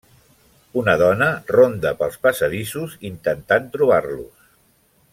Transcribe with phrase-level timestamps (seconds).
[0.81, 1.27] Una dona
[1.57, 4.53] ronda pels passadissos intentant trobar-los.